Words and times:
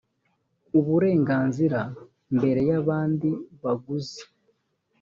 uburenganzira 0.79 1.79
mbere 2.37 2.59
y 2.69 2.71
abandi 2.79 3.29
baguzi 3.61 4.23